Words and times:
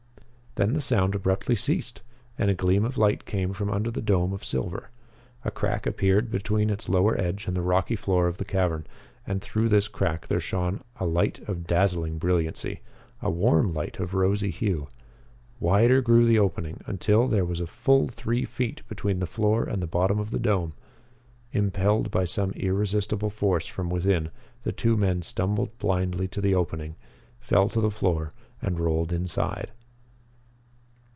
Then 0.55 0.73
the 0.73 0.81
sound 0.81 1.15
abruptly 1.15 1.55
ceased 1.55 2.01
and 2.37 2.51
a 2.51 2.53
gleam 2.53 2.83
of 2.83 2.97
light 2.97 3.23
came 3.23 3.53
from 3.53 3.69
under 3.71 3.89
the 3.89 4.01
dome 4.01 4.33
of 4.33 4.43
silver. 4.43 4.89
A 5.45 5.49
crack 5.49 5.85
appeared 5.87 6.29
between 6.29 6.69
its 6.69 6.89
lower 6.89 7.17
edge 7.17 7.47
and 7.47 7.55
the 7.55 7.61
rocky 7.61 7.95
floor 7.95 8.27
of 8.27 8.37
the 8.37 8.43
cavern, 8.43 8.85
and 9.25 9.41
through 9.41 9.69
this 9.69 9.87
crack 9.87 10.27
there 10.27 10.41
shone 10.41 10.81
a 10.99 11.05
light 11.05 11.39
of 11.47 11.65
dazzling 11.65 12.17
brilliancy 12.17 12.81
a 13.21 13.31
warm 13.31 13.73
light 13.73 13.97
of 14.01 14.13
rosy 14.13 14.49
hue. 14.51 14.89
Wider 15.61 16.01
grew 16.01 16.25
the 16.25 16.37
opening 16.39 16.81
until 16.85 17.29
there 17.29 17.45
was 17.45 17.61
a 17.61 17.65
full 17.65 18.09
three 18.09 18.43
feet 18.43 18.81
between 18.89 19.19
the 19.19 19.25
floor 19.25 19.63
and 19.63 19.81
the 19.81 19.87
bottom 19.87 20.19
of 20.19 20.31
the 20.31 20.37
dome. 20.37 20.73
Impelled 21.53 22.11
by 22.11 22.25
some 22.25 22.51
irresistible 22.57 23.29
force 23.29 23.67
from 23.67 23.89
within, 23.89 24.29
the 24.63 24.73
two 24.73 24.97
men 24.97 25.21
stumbled 25.21 25.75
blindly 25.77 26.27
to 26.27 26.41
the 26.41 26.53
opening, 26.53 26.97
fell 27.39 27.69
to 27.69 27.79
the 27.79 27.89
floor 27.89 28.33
and 28.61 28.81
rolled 28.81 29.13
inside. 29.13 29.71